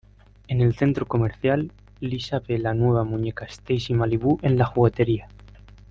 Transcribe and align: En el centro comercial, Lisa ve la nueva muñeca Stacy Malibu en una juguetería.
En 0.47 0.61
el 0.61 0.73
centro 0.73 1.05
comercial, 1.05 1.71
Lisa 1.99 2.39
ve 2.39 2.57
la 2.57 2.73
nueva 2.73 3.03
muñeca 3.03 3.45
Stacy 3.45 3.93
Malibu 3.93 4.39
en 4.41 4.53
una 4.55 4.65
juguetería. 4.65 5.27